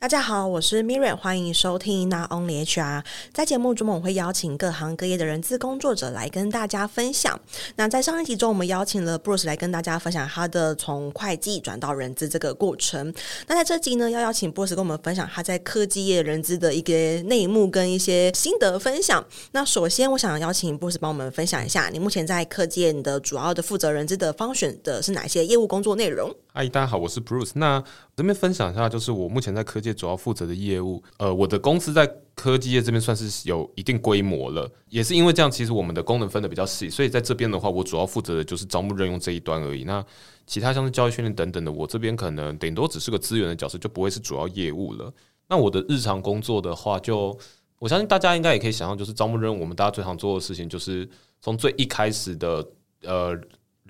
[0.00, 3.04] 大家好，我是 Miriam，欢迎收听 Not Only HR。
[3.34, 7.38] 在节目中，我会邀请各行各业的人资工作者来跟大家分享。
[7.76, 13.12] 那在上一集中，我们邀请了 Bruce 来跟大家分享他的从会计转到人资这个过程。
[13.46, 16.94] 那在这集呢，要邀请 Bruce 跟我们分享他在科技业人资的一个
[17.24, 19.22] 内幕跟一些心得分享。
[19.52, 26.34] 那首先，我想邀请 Bruce 帮我们分享一下，你目前在科技业你的主要的负责人资的方选的是哪些业务工作内容？
[26.52, 27.52] 嗨，大家好，我是 Bruce。
[27.54, 27.80] 那
[28.16, 31.00] 这边分享一下，就是我目前在科技主要负责的业务。
[31.18, 39.84] 呃，我的公司在科技业这边算是有一定规模了，也是因为这样，其实我们的功能分得比较细，所以在这边的话，我主要负责的就是招募任用这一端而已。
[39.84, 40.04] 那
[40.44, 45.12] 其他像是教育训练等等的，我这边可能顶多只是个资源的角色，就不会是主要业务了。
[45.48, 47.38] 那我的日常工作的话就，就
[47.78, 51.08] 我相信大家应该也可以想象，就是招募任用，我们大家最常做的事情，就是
[51.40, 52.66] 从最一开始的
[53.04, 53.40] 呃。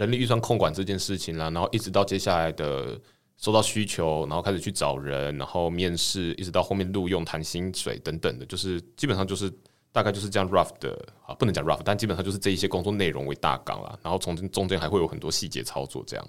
[0.01, 2.99] 人力预算控管这件事情啦，然后一直到接下来的
[3.37, 9.53] 收到需求，然后开始去找人，然后面试，一直到后面录用、谈薪水等等的，就是基本上就是
[9.93, 16.27] 大概就是这样 rough 的啊，不能讲 rough，但基本上就是这一些工作内容为大纲啦，然后从中间还会有很多细节操作这样。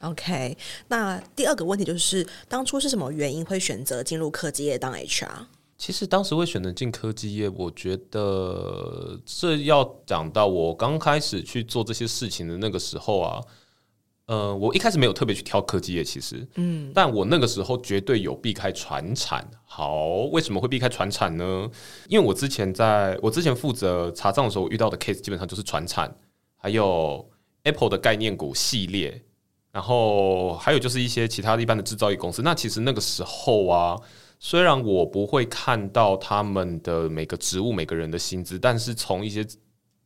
[0.00, 5.46] OK，那第二个问题就是，当初是什么原因会选择进入科技业当 HR？
[5.84, 13.38] 其实当时会选择进科技业，我觉得这要讲到我刚开始去做这些事情的那个时候啊，
[14.24, 19.46] 呃，我一开始没有特别去挑科技业，其实，嗯，但我那个时候绝对有避开传产。
[19.66, 21.70] 好，为什么会避开传产呢？
[22.08, 26.16] 因为我之前在我之前负责查账的时候，我遇到的 case 基本上就是传产，
[26.56, 27.28] 还有
[27.64, 29.22] Apple 的概念股系列，
[29.70, 32.40] 然后还有就是一些其他的一般的制造业公司。
[32.40, 34.00] 那其实那个时候啊。
[34.46, 39.42] 虽然我不会看到他们的每个职务、每个人的薪资，但是从一些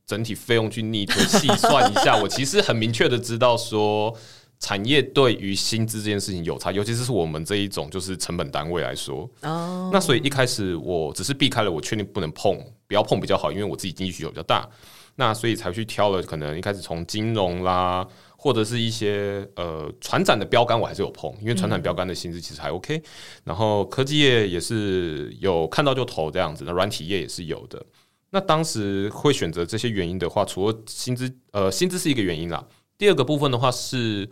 [0.07, 4.17] 整体费用去逆推细算一下，我其实很明确的知道说，
[4.61, 9.29] 产业对于薪资这件事情有差，尤其是我们这一种就是成本单位来说。
[9.43, 14.69] 哦，那所以一开始我只是避开了，我确定不能碰，不要碰比较好，因为我自己经济需求比较大。
[15.17, 18.07] 那所以才去挑了，可能一开始从金融啦。
[18.41, 23.03] 或者是一些呃船展的标杆，我还是有碰，因为船展标杆的薪资其实还 OK。
[23.43, 27.85] 然后科技业也是有看到就投这样子，那软体业也是有的。
[28.31, 32.65] 那当时会选择这些原因的话，除了薪资，呃，薪资是一个原因啦。
[32.97, 34.31] 第二个部分的话是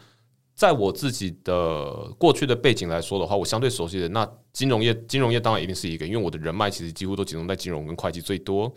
[0.54, 8.72] 在我自己的过去的背景来说的话，我相对熟悉的那金融业，金融业当然一定是一个，因为我的人脉其实几乎都集中在金融跟会计最多。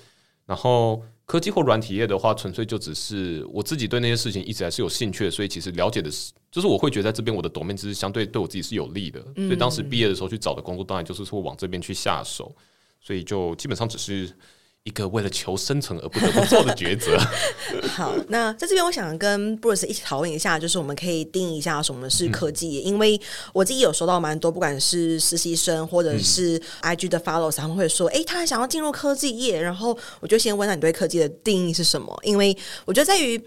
[0.47, 1.03] 然后。
[1.29, 12.51] 科技或软体业的话，纯粹就只是我自己对那些事情一直还是有兴趣的，所以其实了解的是，就是我会觉得在这边我的 domain 知识相对对我自己是有利的，所以当时毕业的时候去找的工作，当然就是说往这边去下手，
[13.00, 14.34] 所以就基本上只是。
[14.84, 17.17] 一个为了求生存而不得不做的抉择。
[17.90, 23.19] 好，那在这边我想跟 Bruce 一起讨论一下，就是我们可以定义一下什么是科技业，嗯、因为
[23.53, 32.18] 我自己有收到蛮多，不管是实习生或者是 IG 的 follows，他们会说，哎、欸，他想要进入科技业，然后我就先问他你对科技的定义是什么？
[32.23, 33.39] 因为我觉得在于。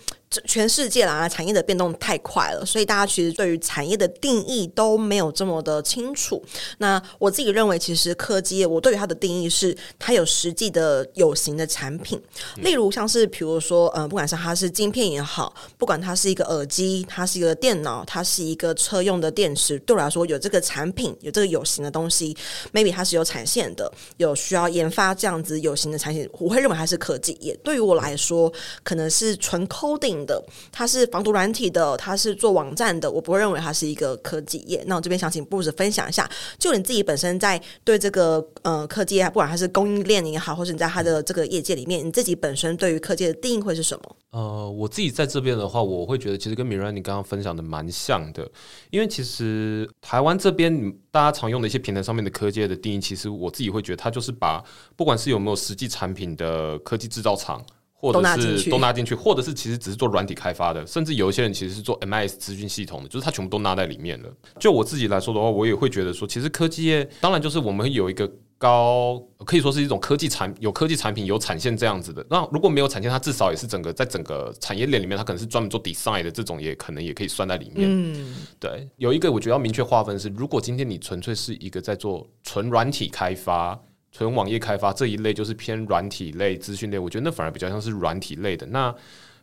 [0.46, 6.42] 全世界啦，产业的变动太快了，所以大家其实对于产业的定义都没有这么的清楚。
[6.78, 12.20] 那我自己认为，其实科技业，我对于它的定义是，它有实际的有形的产品，
[12.56, 22.36] 例如像是比如说，嗯、呃，不管是它是晶片也好，不管它是一个耳机，它是一个电脑，它是一个车用的电池，对我来说，有这个产品，有这个有形的东西
[22.72, 27.54] ，maybe 它是有产线的，有需要研发这样子有形的产品，我会认为它是科技业。
[27.62, 28.50] 对于我来说，
[28.82, 30.21] 可能是纯 coding。
[30.26, 34.82] 的，它是防毒软体的，它是做网站的，我不会认为它是一个科技业。
[34.86, 36.28] 那我这边想请 Bruce 分享一下，
[36.58, 44.16] 就你自己本身在对这个呃科技业，不管它是供应链也好，或是你在它的这个业界里面，你自己本身对于科技的定义会是什么？
[44.30, 48.50] 呃，我自己在这边的话，我会觉得其实跟 Miranda 你刚刚分享的蛮像的，
[48.90, 54.64] 因为其实台湾这边大家常用的一些平台上面的科技的定义，其实我自己会觉得它就是把
[54.96, 57.62] 不管是有没有实际产品的科技制造厂。
[58.02, 64.28] 或者是都纳进去，或者是其实只是做软体开发的，甚至有一些人其实是做 MIS 资讯系统的，就是他全部都纳在里面了。
[64.58, 68.28] 就我自己来说的话，我也会觉得说，其实科技业当然就是我们有一个
[68.58, 72.26] 高，可以说是一种科技产有科技产品有产线这样子的。
[72.28, 77.88] 那如果没有产线，它至少也是整个在整个产业链里面，它可能是专门做 design 的这种，也可能也可以算在里面。
[77.88, 83.80] 嗯，对，有一个我觉得要明确划分是，如果今天你纯粹是一个在做纯软体开发。
[84.12, 88.66] 纯网页开发这一类就是偏软体类、资讯类，我觉得那反而比较像是软体类的。
[88.66, 88.94] 那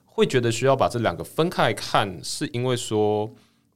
[0.06, 3.30] 会觉得需要把这两个分开来看，是因为说，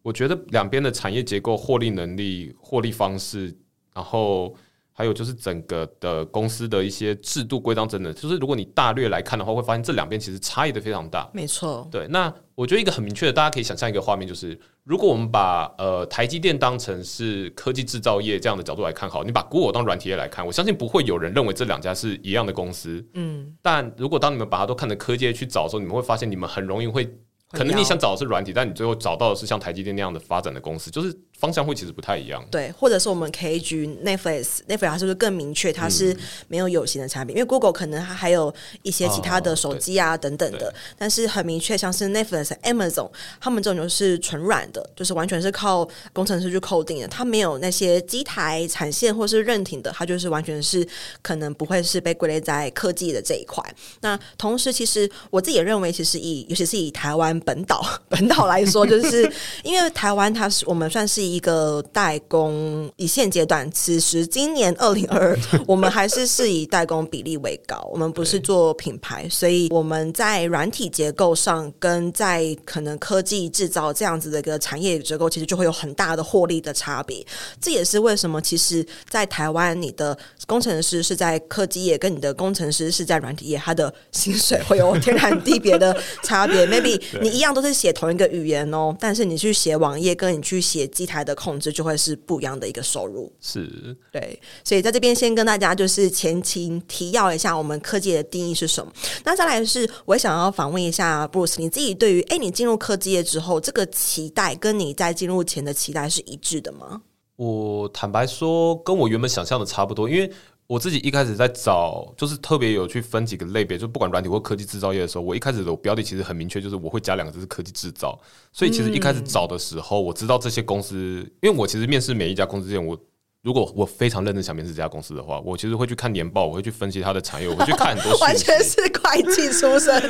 [0.03, 3.55] 我觉得两边的产业结构、获利能力、获利方式，
[3.93, 4.55] 然后
[4.95, 11.27] 还有就是整个的公司的一些制度规章等等，就是如果你大略来看的话，会发现这两边其实差异的非常大。
[11.33, 12.07] 没错，对。
[12.09, 23.03] 那我觉得一个很明确的，大家可以想象一个画面，就是如果我们把呃台积电当成是科技制造业这样的角度来看，好，你把 Google 当软体业来看，我相信不会有人认为这两家是一样的公司。
[23.15, 23.51] 嗯。
[23.63, 27.03] 但如果当你们把它都看成科技业去找的时候，你们会发现你们很容易会，
[27.49, 31.11] 可能你想找的是软体，但你最后找到的是像台积电那样的发展的公司，就是。
[31.39, 35.73] 方向会其实不太一样，对，或者是我们可以举 Netflix，Netflix 它是不是更明确？
[35.73, 36.15] 它是
[36.47, 50.87] 没有有形的产品，嗯、因为 Google 可能它还有一些其他的手机啊、哦、等等的，但是很明确，像是 Netflix、Amazon，他们这种就是纯软的，就是完全是靠工程师去 coding 的，它没有那些机台产线或是认挺的，它就是完全是
[51.21, 53.61] 可能不会是被归类在科技的这一块。
[53.99, 59.29] 那同时，其实我自己也认为，其实以尤其是以台湾本岛 本岛来说，就是
[59.63, 77.23] 因为台湾它是我们算是以一个代工，以现阶段，此时今年二零二二， 我们还是是以代工比例为高，我们不是做品牌，所以我们在软体结构上跟在可能科技制造这样子的一个产业结构，其实就会有很大的获利的差别。
[77.61, 80.17] 这也是为什么，其实，在台湾，你的
[80.47, 86.65] 工程师是在科技业，跟你的工程师是在软体业，他的薪水会有天壤地别的差别。
[86.65, 98.89] Maybe 你一样都是写同一个语言哦，但是你去写网页，跟你去写机台的控制就会是不一样的一个收入，是对，所以在这边先跟大家就是前情提要一下，我们科技的定义是什么。
[99.25, 107.01] 那再来是，我想要访问一下 Bruce，你自己对于哎，你进入科技业之后，这个期待跟你在进入前的期待是一致的吗？
[107.35, 110.31] 我坦白说，跟我原本想象的差不多，因为。
[110.67, 118.17] 我自己一开始在找，就是特别有去分几个类别，就不管软体或科技制造业的时候，我一开始的标的其实很明确，就是我会加两个字是科技制造。
[118.51, 120.95] 所以其实一开始找的时候，我知道这些公司，
[121.41, 122.97] 因为我其实面试每一家公司之前，我
[123.41, 128.17] 如果我非常认真想面试这家公司的话，我其实会去看年报，我会去分析它的产业，我会去看 很多。
[128.19, 130.01] 完全是会计出身。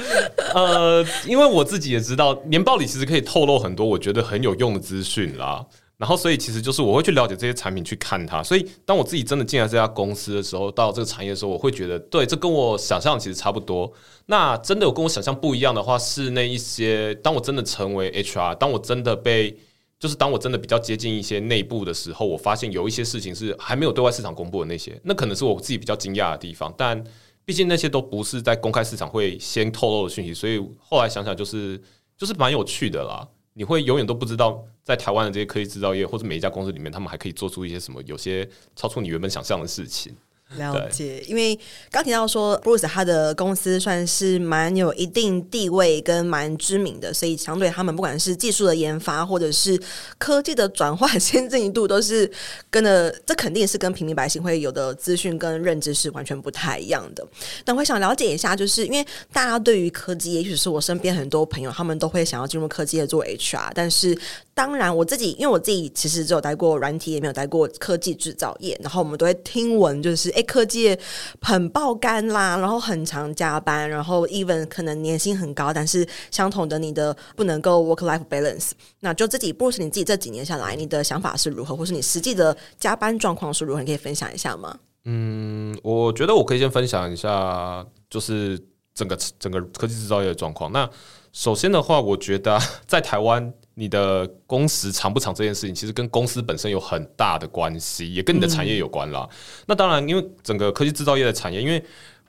[0.53, 5.65] 呃，因为我自己也知道，年报里其实可以透露很多我觉得很有用的资讯啦。
[6.03, 8.44] 然后，所以其实就是我会去了解这些产品，去看它。
[8.44, 13.89] 所以，当我自己真的进来这家公司的时候，到这个产业的时候，我会觉得，对，这跟我想象其实差不多。
[14.25, 19.57] 那真的有跟我想象不一样的话，是那一些，当我真的成为 HR，当我真的被，
[19.97, 26.73] 就是当我真的比较接近一些内部的时候，我发现有一些事情是还没有对外市场公布的那些，那可能是我自己比较惊讶的地方。
[26.77, 27.01] 但
[27.45, 31.81] 毕竟那些都不是在公开市场会先透露的讯息，所以后来想想，就是
[32.17, 33.25] 就是蛮有趣的啦。
[33.53, 40.15] 你会永远都不知道，在台湾的这些科技制造业或者每一家公司里面，他们还可以做出一些什么，有些超出你原本想象的事情。
[40.57, 41.57] 了解，因为
[41.91, 49.79] 刚提到说，Bruce 他的公司算是蛮有一定地位跟蛮知名的，所以相对他们不管是技术的研发或者是
[50.17, 52.29] 科技的转换 先进度，都是
[52.69, 57.25] 跟的，这肯定是跟平民百姓会有的资讯跟认知是完全不太一样的。
[57.65, 64.15] 那我想了解一下，就是因为大家对于科技，也许是我身边很多朋友，他们都会想要进入科技业做 HR，但是
[64.53, 70.43] 当然我自己，因为我自己其实只有待过软体，也没有待过科技制造业，然后我们都会听闻，就是诶。
[70.44, 70.98] 科技
[71.42, 78.72] 很爆肝啦，然后很常加班，然后 even 可能年薪很高，但是相同的你的不能够 work life balance。
[79.00, 83.80] 那就自己，Bruce 你自己这几年下来，你的想法是如何，或是你实际的加班状况是如何？
[83.80, 84.78] 你可以分享一下吗？
[85.06, 88.60] 嗯，我觉得我可以先分享一下，就是
[88.94, 90.72] 整个整个科技制造业的状况。
[90.72, 90.89] 那
[91.31, 93.54] 首先的话，我觉得在台湾。
[93.75, 99.27] 你的工时长不长这件事情，其实跟公司本身有很大的关系，也跟你的产业有关啦。
[99.32, 99.38] 嗯、
[99.68, 101.84] 那当然，因为整个科技制造业的产业，因为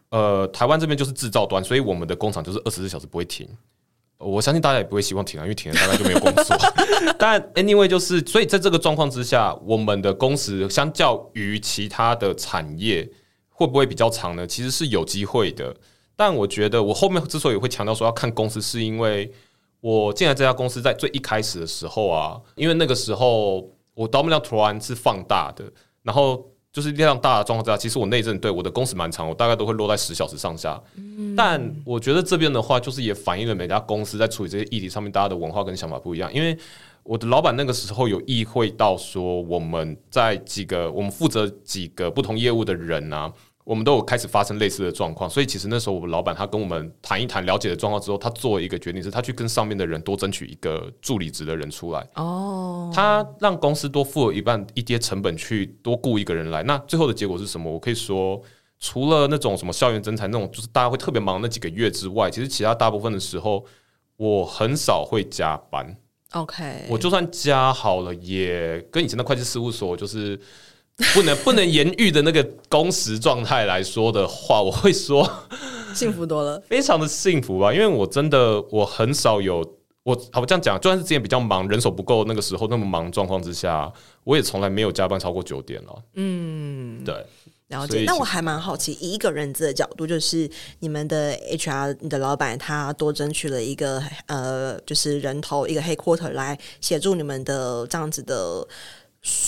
[0.09, 3.47] 呃，台湾这边就是制造端，所以我们的工厂就是二十四小时不会停。
[4.17, 6.57] 我相信大家也不会希望停啊，因为停了大概就没有工作。
[7.19, 13.07] 但 anyway，就是所以在这个状况之下，我们的工时相较于其他的产业
[13.51, 14.47] 会不会比较长呢？
[14.47, 15.77] 其实是有机会的。
[16.17, 19.31] 但我觉得我后面之所以会强调说要看公司，是因为。
[19.85, 25.63] 我进来这家公司在最一开始的时候啊，因为那个时候我刀木量突然是放大的，
[26.03, 30.83] 然后就是量大的状况之下，其实我内阵对我的工时蛮长，我大概都会落在十小时上下。
[31.37, 36.33] 但我觉得这边的话，就是也反映了每家公司在处理这些议题上面，大家的文化跟想法不一样。
[36.33, 36.57] 因为
[37.03, 43.31] 我的老板那个时候有意会到说，我们在几个我们负责几个不同业务的人啊。
[43.65, 52.07] 我们都有开始发生类似的状况，所以其实那时候我们老板他跟我们谈一谈，了解的状况之后，他做一个决定，是他去跟上面的人多争取一个助理职的人出来。
[52.17, 56.63] 哦，他让公司多付了一半一些成本去多雇一个人来。
[56.65, 57.73] 那最后的结果是什么？
[57.73, 58.39] 我可以说，
[58.79, 63.65] 除了那种什么校园征才那种，就是大家会特别忙那几个月之外，其实其他大部分的时候，
[64.19, 65.97] 我很少会加班。
[66.33, 70.39] OK，我就算加好了，也跟以前的会计事务所就是。
[71.13, 75.29] 不能不能言喻的那个工时状态来说的话，我会说
[75.95, 77.73] 幸福多了， 非常的幸福吧。
[77.73, 79.59] 因为我真的我很少有
[80.05, 86.03] 我好我这样讲，就算是之前比较忙，人手不够那个时候那么忙状况之下，我也从来没有加班超过九点了。
[86.15, 87.27] 嗯，对，
[87.69, 88.05] 了解。
[88.07, 90.49] 那我还蛮好奇，以一个人资的角度，就是
[90.79, 98.65] 你们的 HR，你的老板他多争取了一个呃，就是人头一个 headquarter 来协助你们的这样子的。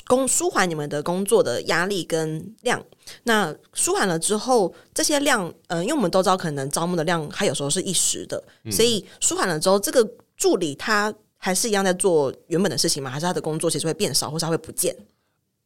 [0.07, 2.83] 工舒缓你们的工作的压力跟量，
[3.25, 13.11] 那舒缓了之后，这些量，嗯、呃，因为我们都知道，可能招募的量，它有时候是一时的，嗯、所以舒缓了之后，这个助理他还是一样在做原本的事情吗？
[13.11, 14.97] 还是他的工作其实会变少，或是他会不见？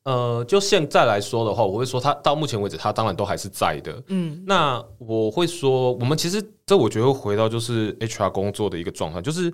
[0.02, 4.02] 呃，就现在来说的话，我会说他到目前为止，他当然都还是在的。
[4.08, 9.52] 嗯，那我会说，我们其实这我觉得会回到就是 HR 工作的一个状态，就是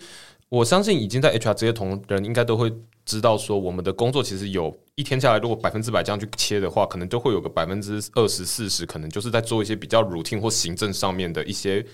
[0.49, 2.73] 我相信已经在 HR 这些同仁应该都会。
[3.07, 11.87] 知道说我们的工作其实有一天下来，如果百分之百这样去切的话，可能就会有个百分之二十四十，可能就是在做一些比较 routine 或行政上面的一些，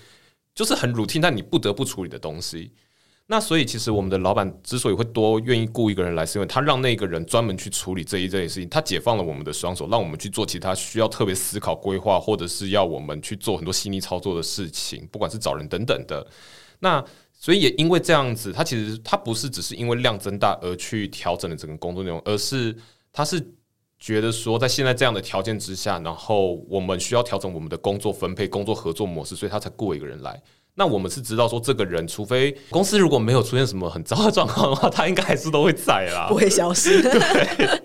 [0.55, 2.71] 就是很 routine，但你不得不处理的东西。
[3.27, 16.25] 那所以其实我们的老板之所以会多愿意雇一个人来，是因为他让那个人专门去处理这一类事情，他解放了我们的双手，让我们去做其他需要特别思考规划，或者是要我们去做很多细腻操作的事情，不管是找人等等的。
[16.79, 17.05] 那
[17.43, 22.73] 所以也因为这样子，他其实他不是只是因为量增大而去调整了整个工作内容，而是
[23.11, 23.45] 他是
[23.99, 30.41] 觉得说，在现在这样的条件之下，然后我们需要调整我们的工作分配、工作合作模式，所以他才雇一个人来。
[30.73, 37.01] 那我们是知道说，这个人除非公司如果没有出现什么很糟的状况的话，他应该还是都会在啦，不会消失。
[37.03, 37.81] 对。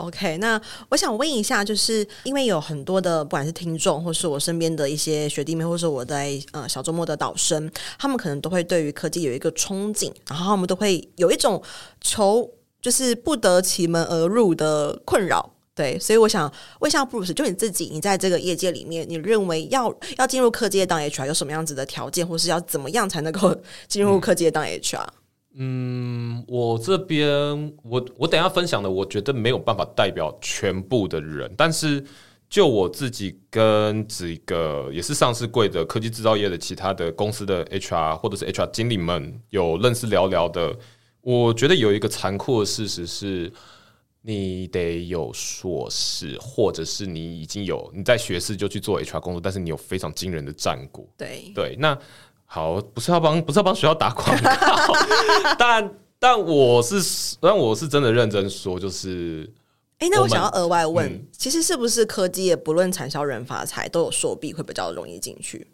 [0.00, 11.62] OK，那我想问一下，就是因为有很多的不管是听众，或是我身边的一些学弟妹，或是我在呃小周末的导生，他们可能都会对于科技有一个憧憬，然后他们都会有一种
[12.00, 12.48] 求
[12.80, 15.52] 就是不得其门而入的困扰。
[15.74, 16.50] 对，所以我想
[16.80, 23.54] 问一下布鲁斯就你自己，你在这个业界里面，你认为要要进入科技业当 HR 有什么样子的条件，或是要怎么样才能够
[23.86, 25.04] 进入科技业当 HR？
[25.04, 25.12] 嗯
[25.58, 32.04] 嗯，我这边我我等一下分享的，我觉得没有办法代表全部的人，但是
[32.50, 40.76] 就我自己跟几个也是上市柜的科技制造业的其他的公司的 HR 或者是 HR 经理们有认识聊聊的，
[41.22, 43.50] 我觉得有一个残酷的事实是，
[44.20, 51.08] 你得有硕士，或者是你已经有你在学士就去做 HR 工作，但是你有非常惊人的战果。
[51.16, 51.98] 对对，那。
[52.46, 54.94] 好，不是要帮，不是要帮学校打广告，
[55.58, 59.52] 但但我是，但我是真的认真说，就是，
[59.98, 65.66] 哎、欸，那我想要额外问，嗯、其实是不是科技也不论产销人发财都有硕币会比较容易进去？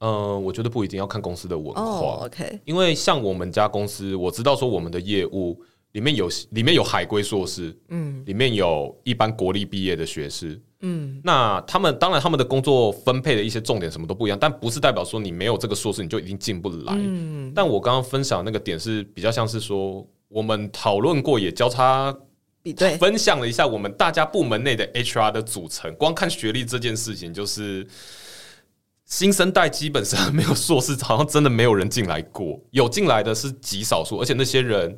[0.00, 5.60] 嗯、呃，我觉得不一定要看公司的文化、oh,，OK，因为像我们家公司，我知道说我们的业务
[5.98, 10.60] 里面有里面有海归硕士，嗯，里面有一般国立毕业的学士。
[10.82, 16.94] 嗯，那他们当然他们的工作分配的一些重点什么都不一样，但不是代表说你没有这个硕士你就一定进不来。
[16.96, 22.16] 嗯，但我刚刚分享那个点是比较像是说，我们讨论过也交叉
[22.62, 25.92] 比对分享了一下我们大家部门内的 HR 的组成。
[25.96, 27.84] 光看学历这件事情，就是
[29.04, 34.94] 新生代基本上没有硕士，好像真的没有人进来过，有进来的是极少数，而且那些人，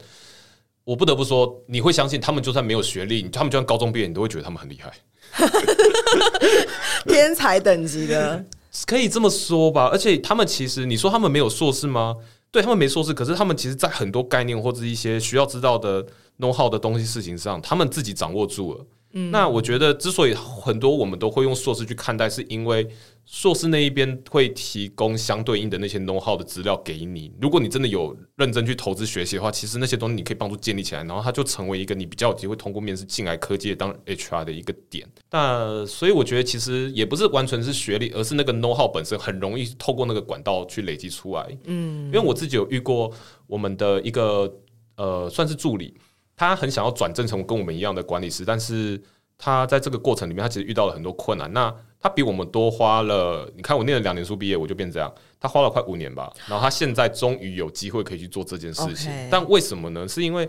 [0.84, 4.92] 我不得不说，你会相信他们就算没有学历，他们就算高中毕业，你都会觉得他们很厉害。
[7.06, 8.44] 天才等级的，
[8.86, 9.88] 可以这么说吧。
[9.92, 12.16] 而且他们其实，你说他们没有硕士吗？
[12.50, 16.04] 对，他们没硕士，可是他们其实，在很多概念或者一些需要知道的
[16.38, 18.86] know how 的东西事情上，他们自己掌握住了。
[19.12, 22.88] 嗯，那我觉得，之所以很多我们都会用硕士去看待，是因为。
[23.32, 27.32] 硕士那一边会提供相对应的那些 know how 的资料给你。
[27.40, 35.08] 如果你真的有认真去投资学习的话，其实那些东西你可以帮助建立起来，然后它就成为一个你比较有机会通过面试进来科技当 HR 的一个点。
[35.30, 41.56] 那所以我觉得其实也不是完全是学历，而是那个 know how 本身很容易透过那个管道去累积出来。
[41.66, 43.12] 嗯，因为我自己有遇过
[43.46, 44.52] 我们的一个
[44.96, 45.94] 呃算是助理，
[46.34, 49.00] 他很想要转正成跟我们一样的管理师，但是
[49.38, 51.52] 他在这个过程里面，他其实遇到了很多困难。
[51.52, 55.12] 那他比我们多花了，你看我念了两年书毕业，我就变这样。
[55.38, 59.10] 他花了快五年吧，然后他现在终于有机会可以去做这件事情。
[59.30, 60.08] 但为什么呢？
[60.08, 60.48] 是因为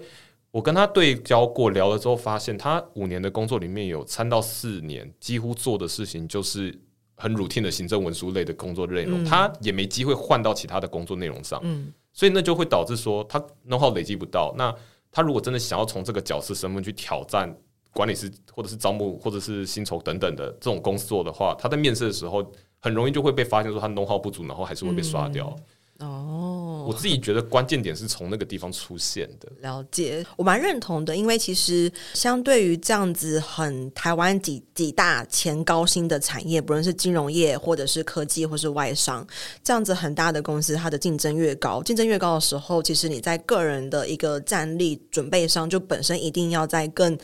[0.50, 6.74] 我跟他对焦过聊了之后，发现他五年的工作里面有三到四年，几乎做的事情就是
[7.16, 11.60] 很 routine 的行政文书类的工作内容，嗯、他也没机会换到其他的工作内容上。
[11.64, 14.54] 嗯，所以那就会导致说他 know-how 累积不到。
[14.58, 14.74] 那
[15.12, 17.54] 他如果真的想要从这个角色身份去挑战。
[17.94, 22.46] 管理师或者是招募或者是薪酬等等的这种工作的话，他在面试的时候
[22.80, 25.56] 很容易就会被发现说他 know-how 不足，然后还是会被刷掉。
[26.00, 29.48] 哦，我自己觉得关键点是从那个地方出现的。
[29.60, 39.24] 了解，我蛮认同的，因为其实相对于这样子很台湾几几大前高薪的产业，不论是金融业或者是科技或是外商，
[39.64, 47.16] 这样子很大的公司，它的竞争越高，竞争越高的时候，其实你在个人的一个战力准备上，就本身一定要在更。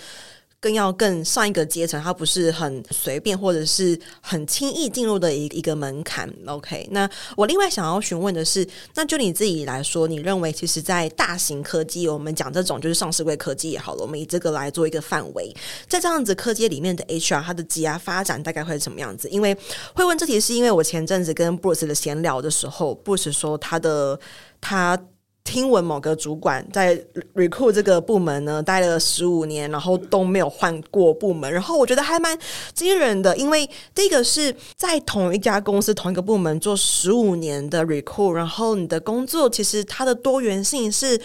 [0.60, 6.28] 更要更上一个阶层，它不是很随便或者是很轻易进入的一一个门槛。
[6.48, 15.56] OK，那我另外想要询问的是，那就你自己来说，你认为其实，在大型科技，我们讲这种就是上市柜科技也好了，我们以这个来做一个范围，
[15.88, 19.30] 在这样子科技里面的 HR，它的职涯发展大概会是什么样子？
[19.30, 19.56] 因为
[19.94, 24.20] 会问这题，是因为我前阵子跟 Bruce 的闲聊的时候，Bruce 说他的
[24.60, 25.00] 他。
[25.48, 26.94] 听闻某个主管在
[27.34, 32.38] recruit 这个部门呢，待了十五年，然后都没有换过部门，然后我觉得还蛮
[32.74, 41.18] 惊人的，因为这个是在同一家公司同一个部门做十五年的 recruit，然后你的工作其实它的多元性是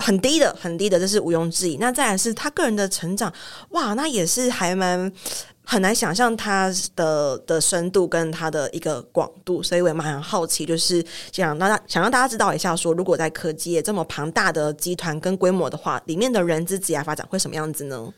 [0.00, 1.76] 很低的，很低的，这是毋庸置疑。
[1.76, 3.32] 那再来是他个人的成长，
[3.70, 5.12] 哇，那也是还蛮。
[5.62, 18.12] 很难想象它的的深度跟它的一个广度，所以我也蛮好奇，就是想让大家想让大家知道一下说，如果在科技业这么庞大的集团跟规模的话，里面的人资职涯发展会什么样子呢？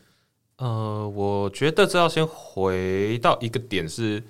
[0.57, 4.23] 呃，我觉得这要先回到一个点，是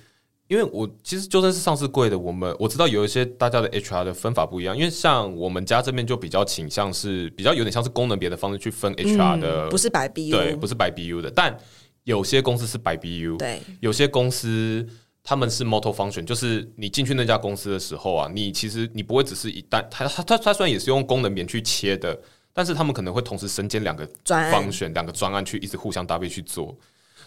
[0.54, 11.58] 因为我其实就算是上市贵的，我们我知道有一些大家的 HR 的分法不一样，因为像我们家这边就比较倾向是比较有点像是功能别的方式去分 HR 的，嗯、不是白 BU，对，不是白 BU 的，但。
[12.06, 14.86] 有些公司是白 BU，对，有些公司
[15.24, 22.20] 他们是 multi function，就是你进去那家公司的时候啊，你其实你不会只是一单，它它它它虽然也是用功能棉去切的，
[22.52, 26.78] 但是他们可能会同时身兼两个 function，两个专案去一直互相搭配去做。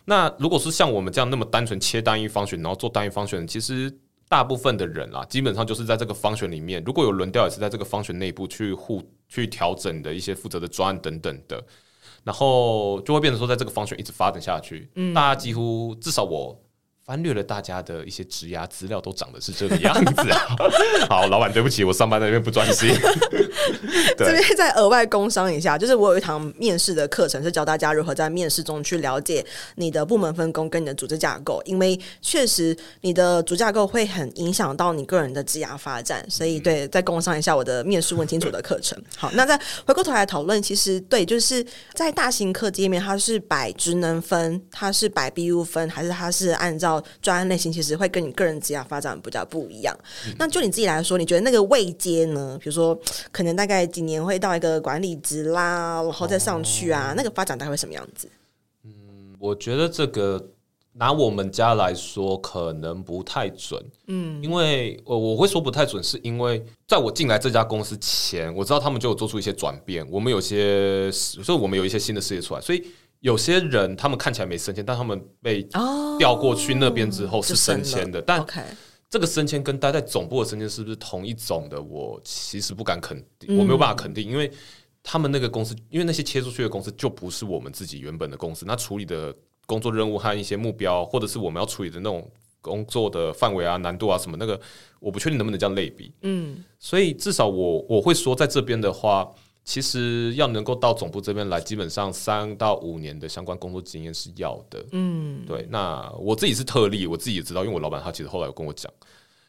[0.06, 3.92] 那如果是像我们这样那么单纯切单一 function，然后做单一 function，其实
[4.28, 11.62] 大部分的人啊，基本上就是在这个 function 里面，如果有轮调也是在这个 function 内部去互去调整的一些负责的专案等等的。
[12.24, 16.60] 然后就会变成说，在这个方选一直发展下去，嗯，大家几乎至少我。
[17.06, 20.56] 翻阅了大家的一些职涯资料，都长得是这个样子啊。
[21.08, 22.92] 好，老板，对不起，我上班在那边不专心。
[24.18, 29.44] 这边再额外工商一下，就是我有一堂面试的课程，是教大家如何在面试中去了解
[29.76, 36.28] 你的部门分工跟你的组织架构，因为确实你的组织架构会很影响到你个人的职涯发展。
[36.28, 39.00] 所以，对，再工商一下我的面试问清楚的课程。
[39.16, 41.64] 好，那再回过头来讨论，其实对，就是
[41.94, 49.96] 在大型课界面，它是摆职能分，它是摆 BU 分，还是它是按照专案类型其实会跟你个人职业发展比较不一样。
[50.26, 50.34] 嗯。
[50.38, 52.58] 那就你自己来说，你觉得那个位阶呢？
[52.60, 52.98] 比如说，
[53.30, 58.28] 可能大概几年会到一个管理职啦，然后再上去啊，哦，那个发展大概会什么样子？
[58.84, 60.50] 嗯，我觉得这个
[60.92, 63.84] 拿我们家来说，可能不太准。
[64.06, 70.06] 嗯，因为我我会说不太准，是因为在我进来这家公司前，我知道他们就有做出一些转变。
[70.10, 72.84] 我们有些，所以我们有一些新的事业出来，所以。
[73.26, 75.60] 有些人他们看起来没升迁，但他们被
[76.16, 78.22] 调过去那边之后是升迁的。
[78.22, 78.46] 但
[79.10, 81.82] 这个升迁跟待在总部的升迁是不是同一种的？
[81.82, 84.48] 我其实不敢肯定，我没有办法肯定，因为
[85.02, 89.34] 他们那个公司，因为那些切出去的公司就不是我们自己原本的公司，那处理的
[89.66, 94.60] 工作任务和一些目标，或者是我们要处理的那种工作的范围啊、难度啊什么，那个
[95.00, 96.12] 我不确定能不能这样类比。
[96.22, 99.28] 嗯，所以至少我我会说，在这边的话。
[99.66, 104.82] 其实要能够到总部这边来，基本上三到五年的相关工作经验是要的。
[104.92, 105.66] 嗯，对。
[105.68, 108.90] 那我自己是特例，我自己也知道，因为我老板他其实后来有跟我讲。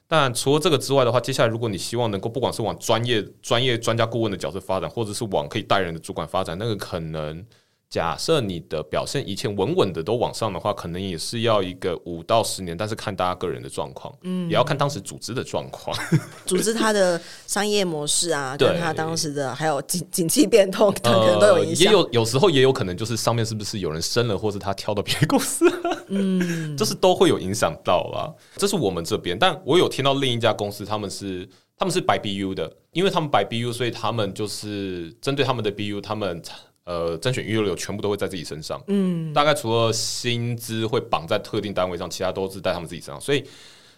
[0.07, 7.45] 但除了这个之外的话，接下来如果你希望能够不管是往专业、专业专家顾问的角色发展，或者是往可以带人的主管发展，那个可能。
[7.89, 15.97] 假设你的表现以前稳稳的都往上的话，可能也是要一个五到十年，但是看大家个人的状况，嗯，也要看当时组织的状况，
[16.45, 21.85] 组织 它的商业模式啊，跟它当时的还有景景气变动，它可能都有影响。
[21.85, 25.65] 也有有时候也有可能就是上面是不是有人升了，或是他跳到别的公司，
[26.09, 28.27] 嗯， 这是都会有影响到啊。
[28.57, 31.47] 这是我们这边，但我有听到另一家公司，他们是
[31.77, 36.41] 他们是白 BU 的，因为他们白 BU，所以他们就是针对他们的 BU，他们。
[36.87, 43.43] 呃，甄选一六六全部都会在自己身上，嗯，大概除了薪资会绑在特定单位上，其他都是在他们自己身上，所以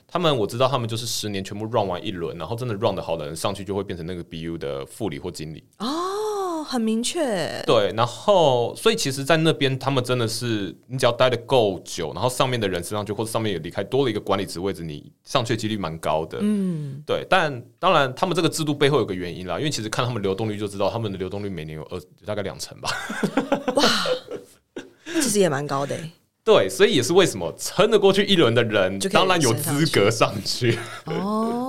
[0.07, 5.63] 他们我知道他们就是十年全部 run 完一轮，然后真的 run 的好的人上去就会变成那个 BU 的副理或经理。
[5.77, 5.87] 哦。
[6.69, 16.37] 很明确，对，然后所以其实，在那边他们真的是，你只要待的够久，然后上面的人升上去，或者上面也离开，多了一个管理职位置，你上去的几率蛮高的。
[16.41, 17.25] 嗯，对。
[17.27, 22.91] 但当然，他们这个制度背后有个原因啦，因为其实看他们流动率就知道，他们的流动率每年有二大概两成吧。
[23.75, 23.83] 哇，
[25.15, 25.97] 其实也蛮高的。
[26.43, 30.77] 对，所以也是为什么撑得过去一轮的人，当然有资格上去。
[31.05, 31.68] 哦。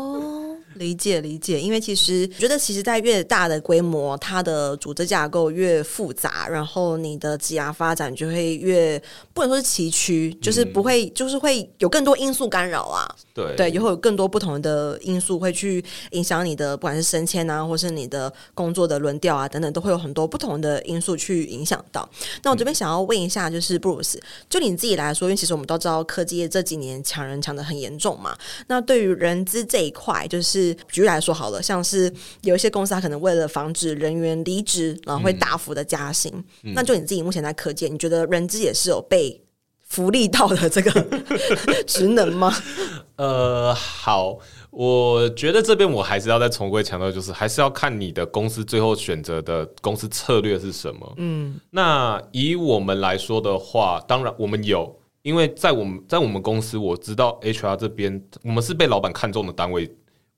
[0.80, 9.00] 理解理解，因为其实我觉得，其实，在越大的规模，它的组织架构越复杂，然后你的职涯发展就会越
[9.34, 13.06] 不能说是崎岖，就是不会，嗯、就是会有更多因素干扰啊。
[13.34, 22.08] 对对，也会有更多不同的因素会去影响你的，不管是升迁啊，或是你的工作的轮调啊等等，都会有很多不同的因素去影响到。
[22.42, 28.34] 那我这边想要问一下，就是布鲁斯，就你自己来说，因为其实我们都知道科技业这几年抢人抢的很严重嘛。
[28.66, 36.32] 那对于人资这一块，就是举例来说好了，像是有一些公司，它可能为了防止人员离职，然后会大幅的加薪。
[36.62, 39.42] 嗯、那就你自己目前在科技，你觉得人资也是有被
[39.86, 40.90] 福利到的这个
[41.86, 42.54] 职能吗？
[43.16, 44.38] 呃，好，
[44.70, 51.14] 我觉得这边我还是要再重归强调，就是还是要看你的公司最后选择的公司策略是什么。
[51.16, 54.96] 嗯，那以我们来说的话，当然我们有。
[55.22, 59.86] 因为在我们在我们公司，我知道 HR 这边，我们是被老板看中的单位，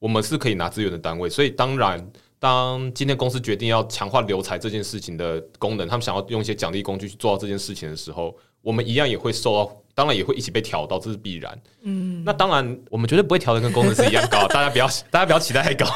[0.03, 2.05] 我们是可以拿资源的单位，所以当然，
[2.41, 11.57] 当今天公司决定要强化留才这件事情的功能，他们想要用一些奖励工具去做到这件事情的时候，我们一样也会受到，当然也会一起被调到，这是必然。
[11.83, 15.87] 嗯，那当然，我们绝对不会调的跟工程师一样高，大家不要大家不要期待太高，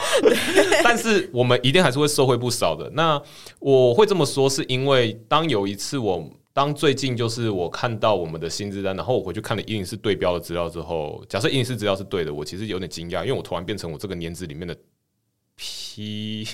[0.84, 2.88] 但是我们一定还是会收回不少的。
[2.94, 3.20] 那
[3.58, 6.30] 我会这么说，是因为当有一次我。
[6.56, 14.74] 当最近就是我看到我们的薪资单，然后我回去看了104对标的资料之后，假设104资料是对的，我其实有点惊讶，因为我突然变成我这个年资里面的
[15.54, 16.48] P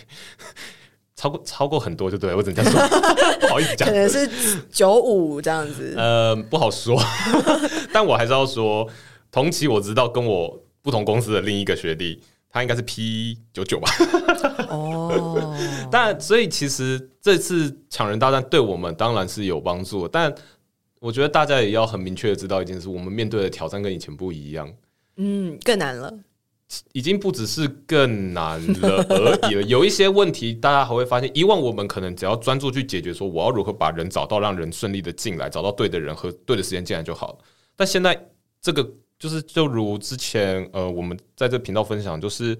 [1.14, 2.98] 超过超过很多，就对，我只能这样说，
[3.42, 4.28] 不好意思讲，可能是
[4.72, 7.00] 九五这样子，呃，不好说，
[7.92, 8.88] 但我还是要说，
[9.30, 12.20] 同期我知道跟我不同公司的另一个学弟。
[12.52, 13.90] 他应该是 P 九九吧？
[14.68, 15.56] 哦，
[15.90, 20.32] 但所以其实这次抢人大战对我们当然是有帮助，但
[21.00, 24.70] 我觉得大家也要很明确的知道一件事：我们面对的挑战跟以前不一样。
[25.16, 26.12] 嗯，更难了，
[26.92, 29.62] 已经不只是更难了而已了。
[29.62, 37.38] 有一些问题，大家还会发现，以往我们可能只要专注去解决，说我要如何把人找到，让人顺利的进来，找到对的人和对的时间进来就好了。
[37.74, 38.28] 但现在
[38.60, 38.86] 这个。
[39.22, 42.58] 就是就如之前呃，我们在这频道分享，就是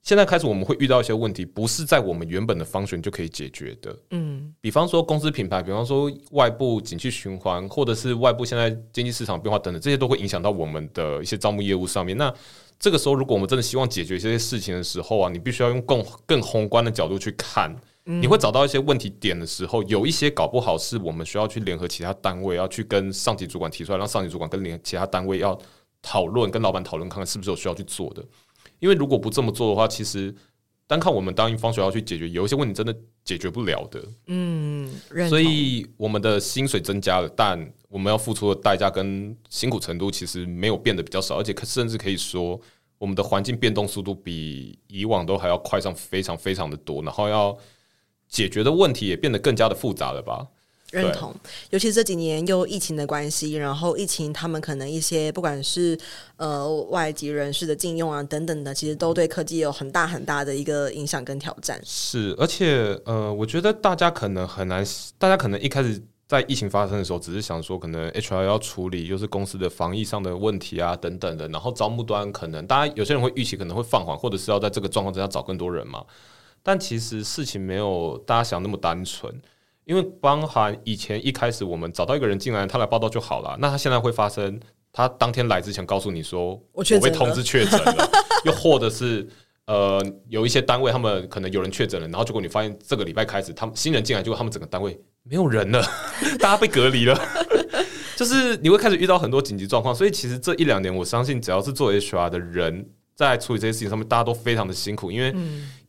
[0.00, 3.94] 现在开始我们会遇到一些问题，不是在我们原本的 function 就可以解决的。
[4.12, 12.16] 嗯，比方说公司品牌，比方说外部景气循环，或者是外部现在经济市场变化等等，这些都会影响到我们的一些招募业务上面。
[12.16, 12.32] 那
[12.78, 17.76] 这个时候，如果我们真的希望解决这些事情的时候啊，你必须要用更更宏观的角度去看。
[18.08, 25.58] 你会找到一些问题点的时候，有一些搞不好是我们需要去联合其他单位，要去跟上级主管提出来，让上级主管跟联其他单位要
[26.00, 28.24] 讨论，跟老板讨论，看看是不是有需要去做的。
[28.78, 30.32] 因为如果不这么做的话，其实
[30.86, 34.00] 单靠我们当一方学校去解决，有一些问题真的解决不了的。
[34.28, 34.88] 嗯，
[35.28, 42.60] 所以我们的薪水增加了，但我们要付出的代价跟辛苦程度其实没有变得比较少，而且甚至可以说，
[42.98, 47.58] 我们的环境变动速度比以往都还要快上非常非常的多，然后要。
[48.36, 50.46] 解决的问题也变得更加的复杂了吧？
[50.92, 51.34] 认同，
[51.70, 55.98] 尤其这几年又疫情的关系，然后疫情他们可能一些不管是
[56.36, 61.80] 呃外籍人士的禁用啊等等的，其实都对科技有很大很大的一个影响跟挑战。
[61.82, 64.84] 是，而且呃，我觉得大家可能很难，
[65.16, 76.04] 大家可能一开始在疫情发生的时候，只是想说可能 HR 要处理就是公司的防疫上的问题啊等等的，然后招募端可能大家有些人会预期可能会放缓，或者是要在这个状况之下找更多人嘛。
[76.68, 79.32] 但其实事情没有大家想那么单纯，
[79.84, 83.56] 因为包含以前一开始我们找到一个人进来，他来报到就好了。
[83.60, 84.58] 那他现在会发生，
[84.92, 88.10] 他当天来之前告诉你说我被通知确诊了，
[88.44, 89.24] 又或者是
[89.66, 95.80] 呃有一些单位他们可能有人确诊了，然后结果你发现这个礼拜开始他们新人进来，结果他们整个单位没有人了，
[96.40, 97.16] 大家被隔离了，
[98.18, 99.94] 就是你会开始遇到很多紧急状况。
[99.94, 105.34] 所以其实这一两年，我相信只要是做 HR 的人在处理这些事情上面，大家都非常的辛苦，因为。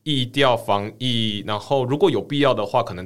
[0.04, 3.06] 疫调防疫，然后如果有必要的话，可能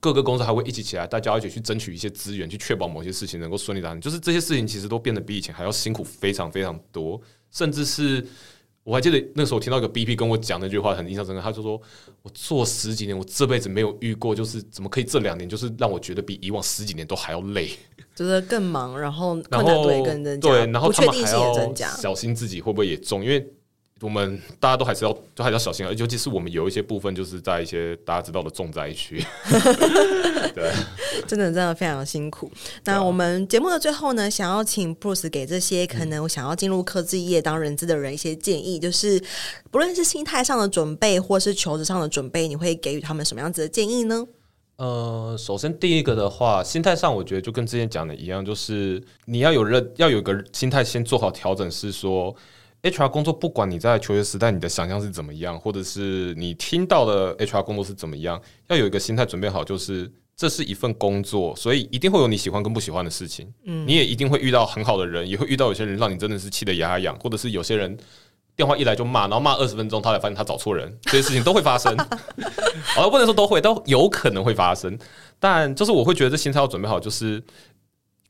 [0.00, 3.98] 各个公司还会一起起来，大家一起去争取一些资源，去确保某些事情能够顺利达成。
[4.02, 7.18] 就是这些事情其实都变得比以前还要辛苦，非常非常多。
[7.50, 8.22] 甚至是
[8.82, 11.80] 我还记得那时候听到一个 BP 跟我讲那句话很印象深刻，他就说
[12.20, 17.70] ：“我做十几年，我这辈子没有遇过，就是怎么可以这两年就是让我觉得比以往十几年都还要累，
[18.14, 23.50] 就是更忙，然后困难度也更增加，对，然后他们还要小心自己会不会也中，因为。”
[24.02, 29.24] 我们大家都还是要，都还是要小心，啊尤其是我们有一些部分，就是在一些大家知道的重灾区。
[30.54, 30.70] 对，
[31.26, 32.50] 真的真的非常辛苦。
[32.84, 39.22] 那我们节目的最后呢，想要请 Bruce 给这些可能想要进入科技业当人资的人一些建议，就是
[39.70, 44.26] 不论是心态上的准备，或是求职上的准备，你会给予他们什么样子的建议呢？
[44.76, 52.34] 呃，首先第一个的话，心态上我觉得就跟之前讲的一样，就是你要有认，要有个心态，先做好调整，是说。
[52.82, 63.46] HR 工作，不管你在求学时代你的想象是怎么样，或者是你听到的 HR 工作是怎么样，要有一个心态准备好，就是这是一份工作，所以一定会有你喜欢跟不喜欢的事情。
[63.64, 67.96] 嗯，你也一定会遇到很好的人，也会遇到有些人让你真的是气得牙痒，或者是有些人
[68.56, 71.96] 电话一来就骂，然后骂二十分钟，他才发现他找错人，这些事情都会发生。
[72.98, 74.98] 而，不能说都会，都有可能会发生，
[75.38, 77.40] 但就是我会觉得这心态要准备好，就是。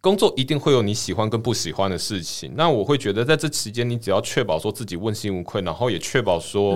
[0.03, 6.75] 工作一定会有你喜欢跟不喜欢的事情，那我会觉得在这期间，你只要确保说自己问心无愧，然后也确保说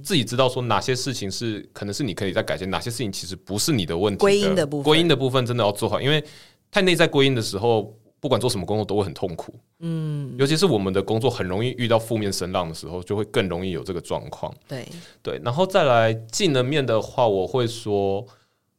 [0.00, 4.20] 自己知道说哪些事情是可能是你可以再改进，哪些事情其实不是你的问题的。
[4.20, 6.24] 归因的部分，归因的部分真的要做好，因为
[6.70, 9.52] 太内在归因的时候，不管做什么工作都会很痛苦。
[9.80, 14.54] 嗯，尤其是我们的工作很容易遇到负面声浪的时候，就会更容易有这个状况。
[14.68, 14.86] 对
[15.20, 18.24] 对，然后再来技能面的话，我会说。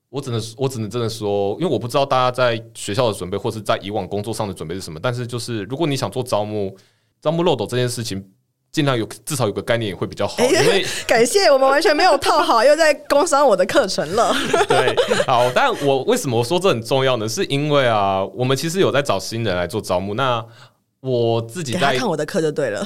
[0.10, 5.00] 我只能，我只能真的说，因为我不知道大家在学校的准备，或是在以往工作上的准备是什么。
[5.02, 6.76] 但是，就是如果你想做招募，
[7.22, 8.24] 招募漏斗这件事情，
[8.72, 10.44] 尽量有至少有个概念也会比较好。
[10.44, 14.34] 因为 感谢我们完全没有套好，又在工商我的课程了。
[14.68, 14.96] 对，
[15.28, 17.30] 好，但我为什么我说这很重要呢？
[17.30, 20.16] 是因为啊，我们其实有在找新人来做招募。
[20.16, 20.44] 那
[21.02, 22.86] 我自己在看我的课就对了。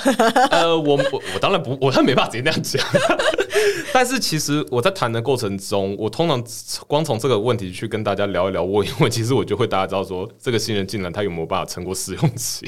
[0.51, 2.83] 呃，我我我当然不，我当然没办法直接那样讲。
[3.93, 6.43] 但是其实我在谈的过程中，我通常
[6.87, 12.65] 光从这个问题去跟大家聊一聊，我因为其实我就会大家知道说，这个新人进来他有没有办法撑过试用期？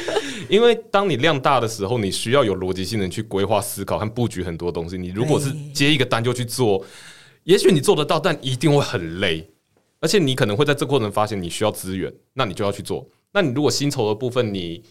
[0.48, 4.96] 因为当你量大的时候，你需要有逻辑性的去规划、思考和布局很多东西。
[4.96, 6.84] 你如果是接一个单就去做，
[7.44, 9.50] 也许你做得到，但一定会很累，
[10.00, 13.06] 而且你可能会在这过程发现你需要资源，那你就要去做。
[13.32, 14.82] 那你如果薪酬的部分你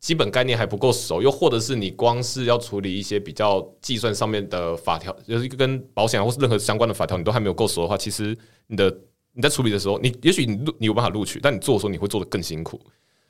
[0.00, 8.36] 基本概念还不够熟，又或者是你光是要处理一些比较计算上面的法条，就是一个跟保险或是任何相关的法条，你都还没有够熟的话，其实
[8.66, 8.98] 你的
[9.34, 12.80] 你在处理的时候，你也许你你有办法录取，但你做的时候你会做得更辛苦。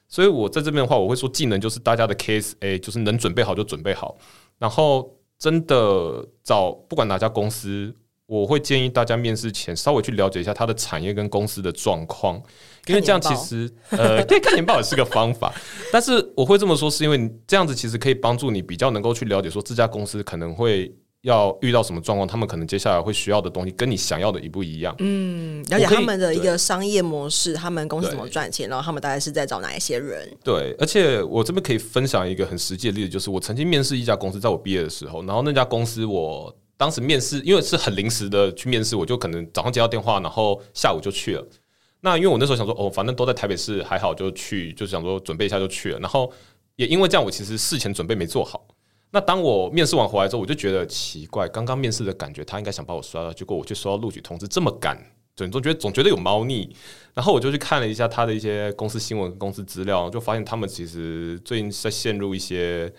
[0.08, 4.16] 所以我在这边的话，我会说技能就是大家的 case A，就是能准备好就准备好，
[4.58, 7.94] 然后真的找不管哪家公司。
[8.30, 12.40] 我会建议大家面试前稍微去了解一下它的产业跟公司的状况，
[12.86, 15.52] 因为这样其实呃， 对，看年报也是个方法。
[15.92, 24.94] 但是我会这么说，是因为这样子其实可以帮助你比较能够去了解说这家公司可能会要遇到什么状况，他们可能接下来会需要的东西跟你想要的一不一样。
[25.00, 30.30] 嗯，了解他们的一个商业模式，他们公司怎么赚钱，然后他们大概是在找哪一些人。
[30.44, 36.54] 对，而且我这边可以分享一个很实际的例子，就是我曾经面试一家公司，在我毕业的时候，然后那家公司我。
[36.80, 41.46] 当时面试，因为是很临时的去面试，我就可能早上接到电话，然后下午就去了。
[42.00, 45.98] 那因为我那时候想说，哦，反正都在台北市，还好就去，就想说准备一下就去了。
[45.98, 46.32] 然后
[46.76, 48.66] 也因为这样，我其实事前准备没做好。
[49.10, 54.96] 那当我面试完回来之后，我就觉得奇怪，刚刚面试的感觉，他应该想把我刷了，结果我去收到录取通知这么赶，
[55.36, 56.74] 总总觉得总觉得有猫腻。
[57.12, 62.90] 然后我就去看了一下他的一些公司新闻、公司资料，就发现他们其实最近在陷入一些。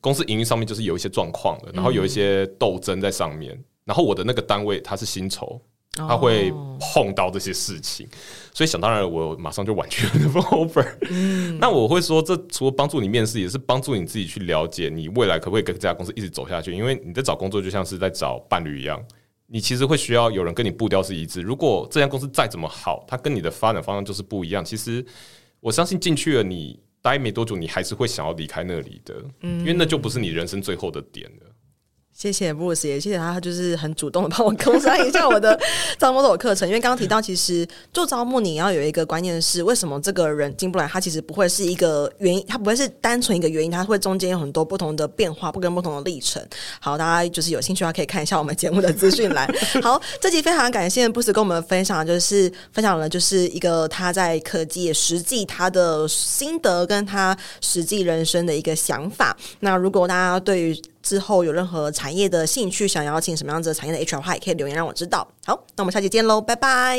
[0.00, 5.60] 公司营运上面就是有一些状况的，然后有一些斗争在上面，然后我的那个单位它是薪酬，
[5.92, 8.06] 他会碰到这些事情，
[8.52, 11.56] 所以想当然我马上就婉拒了那份 offer。
[11.58, 16.72] 那我会说，这除了帮助你面试，也是帮助你自己去了解你未来可不可以跟这家公司一直走下去。
[16.72, 19.02] 因为你在找工作就像是在找伴侣一样，
[19.46, 21.40] 你其实会需要有人跟你步调是一致。
[21.40, 25.04] 如果这家公司再怎么好，它跟你的发展方向就是不一样，其实
[25.60, 26.78] 我相信进去了你。
[27.06, 31.45] 待没多久，你还是会想要离开那里的，嗯，因为那就不是你人生最后的点了。
[32.16, 35.58] 谢谢布鲁斯，也谢谢他，他就是很主动的帮我工商一下我的
[36.00, 36.66] 招募的课程。
[36.66, 40.88] 因为刚刚提到，其实做招募你要有一个观念是，为什么这个人进不来？
[40.88, 46.42] 他其实不会是一个原因，他不会是单纯一个原因，他会中间有很多不同的变化，不跟不同的历程。
[46.80, 49.46] 好，大家就是有兴趣的话，可以看一下我们节目的资讯栏。
[49.82, 59.36] 好，这集非常感谢布鲁斯跟我们分享，就是分享了就是一个他在科技实际他的心得，跟他实际人生的一个想法。
[59.60, 65.26] 那如果大家对于之后有任何产业的兴趣，想邀请什么样子的产业的 HR 的话，也可以留言让我知道。
[65.44, 66.98] 好，那我们下期见喽，拜拜。